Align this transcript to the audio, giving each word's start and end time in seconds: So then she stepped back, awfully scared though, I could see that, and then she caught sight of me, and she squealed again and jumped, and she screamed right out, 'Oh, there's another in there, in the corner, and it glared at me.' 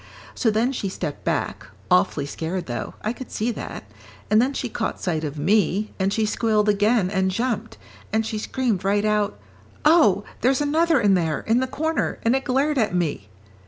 So 0.33 0.49
then 0.49 0.71
she 0.71 0.89
stepped 0.89 1.23
back, 1.23 1.67
awfully 1.91 2.25
scared 2.25 2.65
though, 2.65 2.95
I 3.03 3.13
could 3.13 3.29
see 3.29 3.51
that, 3.51 3.83
and 4.31 4.41
then 4.41 4.51
she 4.51 4.67
caught 4.67 4.99
sight 4.99 5.23
of 5.23 5.37
me, 5.37 5.93
and 5.99 6.11
she 6.11 6.25
squealed 6.25 6.67
again 6.67 7.11
and 7.11 7.29
jumped, 7.29 7.77
and 8.11 8.25
she 8.25 8.39
screamed 8.39 8.83
right 8.83 9.05
out, 9.05 9.39
'Oh, 9.85 10.23
there's 10.41 10.59
another 10.59 10.99
in 10.99 11.13
there, 11.13 11.41
in 11.41 11.59
the 11.59 11.67
corner, 11.67 12.17
and 12.23 12.35
it 12.35 12.45
glared 12.45 12.79
at 12.79 12.95
me.' 12.95 13.29